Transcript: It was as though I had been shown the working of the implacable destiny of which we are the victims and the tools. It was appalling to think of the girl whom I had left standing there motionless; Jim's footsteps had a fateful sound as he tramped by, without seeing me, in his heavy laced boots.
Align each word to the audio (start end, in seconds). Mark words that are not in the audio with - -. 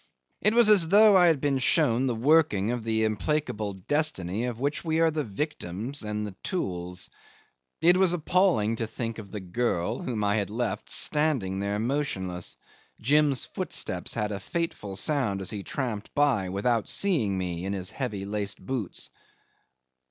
It 0.41 0.55
was 0.55 0.67
as 0.67 0.89
though 0.89 1.15
I 1.15 1.27
had 1.27 1.39
been 1.39 1.59
shown 1.59 2.07
the 2.07 2.15
working 2.15 2.71
of 2.71 2.83
the 2.83 3.03
implacable 3.03 3.73
destiny 3.73 4.45
of 4.45 4.59
which 4.59 4.83
we 4.83 4.99
are 4.99 5.11
the 5.11 5.23
victims 5.23 6.01
and 6.01 6.25
the 6.25 6.35
tools. 6.41 7.11
It 7.81 7.97
was 7.97 8.11
appalling 8.11 8.77
to 8.77 8.87
think 8.87 9.19
of 9.19 9.29
the 9.29 9.39
girl 9.39 9.99
whom 10.01 10.23
I 10.23 10.37
had 10.37 10.49
left 10.49 10.89
standing 10.89 11.59
there 11.59 11.77
motionless; 11.77 12.57
Jim's 12.99 13.45
footsteps 13.45 14.15
had 14.15 14.31
a 14.31 14.39
fateful 14.39 14.95
sound 14.95 15.39
as 15.39 15.51
he 15.51 15.61
tramped 15.61 16.15
by, 16.15 16.49
without 16.49 16.89
seeing 16.89 17.37
me, 17.37 17.63
in 17.63 17.73
his 17.73 17.91
heavy 17.91 18.25
laced 18.25 18.59
boots. 18.65 19.11